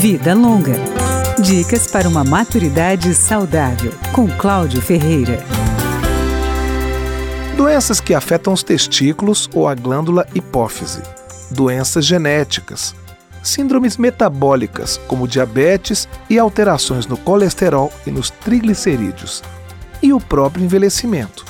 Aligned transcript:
Vida 0.00 0.32
Longa. 0.32 0.76
Dicas 1.42 1.86
para 1.86 2.08
uma 2.08 2.24
maturidade 2.24 3.14
saudável, 3.14 3.92
com 4.14 4.26
Cláudio 4.26 4.80
Ferreira. 4.80 5.44
Doenças 7.54 8.00
que 8.00 8.14
afetam 8.14 8.54
os 8.54 8.62
testículos 8.62 9.46
ou 9.54 9.68
a 9.68 9.74
glândula 9.74 10.26
hipófise. 10.34 11.02
Doenças 11.50 12.06
genéticas. 12.06 12.94
Síndromes 13.42 13.98
metabólicas, 13.98 14.98
como 15.06 15.28
diabetes 15.28 16.08
e 16.30 16.38
alterações 16.38 17.06
no 17.06 17.18
colesterol 17.18 17.92
e 18.06 18.10
nos 18.10 18.30
triglicerídeos. 18.30 19.42
E 20.02 20.14
o 20.14 20.18
próprio 20.18 20.64
envelhecimento. 20.64 21.44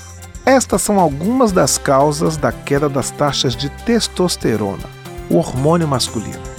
Estas 0.45 0.83
são 0.83 0.99
algumas 0.99 1.53
das 1.53 1.79
causas 1.79 2.37
da 2.37 2.51
queda 2.51 2.89
das 2.89 3.13
taxas 3.13 3.55
de 3.55 3.69
testosterona, 3.69 4.91
o 5.31 5.37
hormônio 5.37 5.87
masculino. 5.87 6.50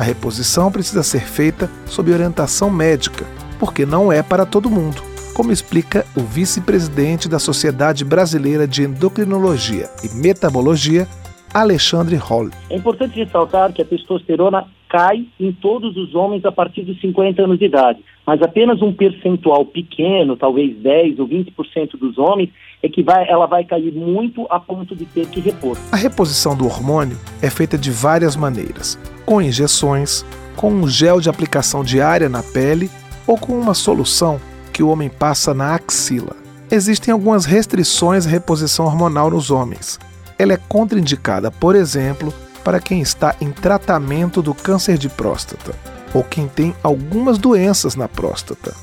A 0.00 0.02
reposição 0.02 0.72
precisa 0.72 1.02
ser 1.02 1.20
feita 1.20 1.70
sob 1.84 2.10
orientação 2.10 2.70
médica, 2.70 3.26
porque 3.58 3.84
não 3.84 4.10
é 4.10 4.22
para 4.22 4.46
todo 4.46 4.70
mundo, 4.70 5.02
como 5.34 5.52
explica 5.52 6.06
o 6.16 6.22
vice-presidente 6.22 7.28
da 7.28 7.38
Sociedade 7.38 8.02
Brasileira 8.02 8.66
de 8.66 8.82
Endocrinologia 8.82 9.90
e 10.02 10.08
Metabologia, 10.16 11.06
Alexandre 11.52 12.16
Hall. 12.16 12.48
É 12.70 12.76
importante 12.76 13.14
ressaltar 13.22 13.74
que 13.74 13.82
a 13.82 13.84
testosterona 13.84 14.66
cai 14.88 15.26
em 15.38 15.52
todos 15.52 15.94
os 15.98 16.14
homens 16.14 16.46
a 16.46 16.50
partir 16.50 16.82
dos 16.82 16.98
50 16.98 17.42
anos 17.42 17.58
de 17.58 17.66
idade, 17.66 18.02
mas 18.26 18.40
apenas 18.40 18.80
um 18.80 18.94
percentual 18.94 19.66
pequeno, 19.66 20.34
talvez 20.34 20.78
10 20.78 21.18
ou 21.18 21.28
20% 21.28 21.98
dos 21.98 22.16
homens, 22.16 22.48
é 22.82 22.88
que 22.88 23.02
vai, 23.02 23.28
ela 23.28 23.46
vai 23.46 23.64
cair 23.64 23.92
muito 23.92 24.46
a 24.48 24.58
ponto 24.58 24.96
de 24.96 25.04
ter 25.04 25.26
que 25.26 25.40
repor. 25.40 25.76
A 25.92 25.96
reposição 25.96 26.56
do 26.56 26.64
hormônio 26.64 27.18
é 27.42 27.50
feita 27.50 27.76
de 27.76 27.90
várias 27.90 28.34
maneiras, 28.34 28.98
com 29.30 29.40
injeções, 29.40 30.24
com 30.56 30.72
um 30.72 30.88
gel 30.88 31.20
de 31.20 31.28
aplicação 31.28 31.84
diária 31.84 32.28
na 32.28 32.42
pele 32.42 32.90
ou 33.28 33.38
com 33.38 33.56
uma 33.56 33.74
solução 33.74 34.40
que 34.72 34.82
o 34.82 34.88
homem 34.88 35.08
passa 35.08 35.54
na 35.54 35.72
axila. 35.72 36.34
Existem 36.68 37.12
algumas 37.12 37.44
restrições 37.44 38.26
à 38.26 38.28
reposição 38.28 38.86
hormonal 38.86 39.30
nos 39.30 39.52
homens. 39.52 40.00
Ela 40.36 40.54
é 40.54 40.56
contraindicada, 40.56 41.48
por 41.48 41.76
exemplo, 41.76 42.34
para 42.64 42.80
quem 42.80 43.00
está 43.00 43.36
em 43.40 43.52
tratamento 43.52 44.42
do 44.42 44.52
câncer 44.52 44.98
de 44.98 45.08
próstata 45.08 45.76
ou 46.12 46.24
quem 46.24 46.48
tem 46.48 46.74
algumas 46.82 47.38
doenças 47.38 47.94
na 47.94 48.08
próstata. 48.08 48.74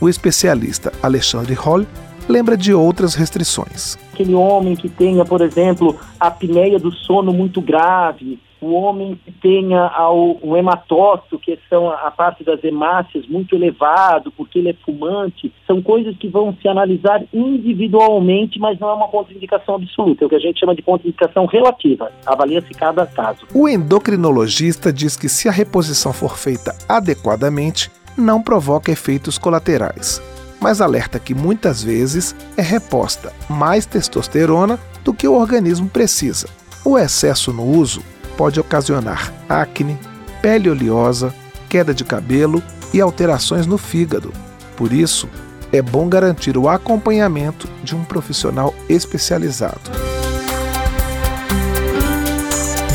O 0.00 0.08
especialista 0.08 0.92
Alexandre 1.02 1.54
Hall 1.54 1.84
lembra 2.28 2.56
de 2.56 2.72
outras 2.72 3.14
restrições. 3.14 3.96
Aquele 4.12 4.34
homem 4.34 4.74
que 4.74 4.88
tenha, 4.88 5.24
por 5.24 5.40
exemplo, 5.40 5.96
a 6.18 6.28
apneia 6.28 6.78
do 6.78 6.92
sono 6.92 7.32
muito 7.32 7.60
grave, 7.60 8.38
o 8.60 8.72
homem 8.72 9.18
que 9.24 9.30
tenha 9.30 9.92
o 10.10 10.56
hematócito, 10.56 11.38
que 11.38 11.58
são 11.68 11.88
a 11.90 12.10
parte 12.10 12.42
das 12.42 12.62
hemácias, 12.64 13.26
muito 13.28 13.54
elevado, 13.54 14.32
porque 14.32 14.58
ele 14.58 14.70
é 14.70 14.74
fumante, 14.84 15.52
são 15.66 15.82
coisas 15.82 16.16
que 16.16 16.28
vão 16.28 16.56
se 16.60 16.66
analisar 16.66 17.22
individualmente, 17.32 18.58
mas 18.58 18.78
não 18.78 18.88
é 18.88 18.94
uma 18.94 19.08
contraindicação 19.08 19.76
absoluta, 19.76 20.24
é 20.24 20.26
o 20.26 20.28
que 20.28 20.36
a 20.36 20.40
gente 20.40 20.58
chama 20.58 20.74
de 20.74 20.82
contraindicação 20.82 21.46
relativa, 21.46 22.10
avalia-se 22.24 22.72
cada 22.74 23.06
caso. 23.06 23.46
O 23.54 23.68
endocrinologista 23.68 24.92
diz 24.92 25.16
que 25.16 25.28
se 25.28 25.48
a 25.48 25.52
reposição 25.52 26.12
for 26.12 26.36
feita 26.36 26.74
adequadamente, 26.88 27.90
não 28.16 28.42
provoca 28.42 28.90
efeitos 28.90 29.36
colaterais 29.36 30.22
mas 30.66 30.80
alerta 30.80 31.20
que 31.20 31.32
muitas 31.32 31.80
vezes 31.80 32.34
é 32.56 32.60
reposta 32.60 33.32
mais 33.48 33.86
testosterona 33.86 34.80
do 35.04 35.14
que 35.14 35.28
o 35.28 35.34
organismo 35.34 35.88
precisa. 35.88 36.48
O 36.84 36.98
excesso 36.98 37.52
no 37.52 37.62
uso 37.62 38.02
pode 38.36 38.58
ocasionar 38.58 39.32
acne, 39.48 39.96
pele 40.42 40.68
oleosa, 40.68 41.32
queda 41.68 41.94
de 41.94 42.04
cabelo 42.04 42.60
e 42.92 43.00
alterações 43.00 43.64
no 43.64 43.78
fígado. 43.78 44.32
Por 44.76 44.92
isso, 44.92 45.28
é 45.72 45.80
bom 45.80 46.08
garantir 46.08 46.58
o 46.58 46.68
acompanhamento 46.68 47.68
de 47.84 47.94
um 47.94 48.02
profissional 48.02 48.74
especializado. 48.88 49.92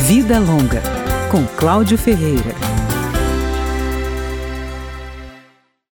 Vida 0.02 0.38
Longa, 0.38 0.82
com 1.30 1.46
Cláudio 1.56 1.96
Ferreira. 1.96 2.71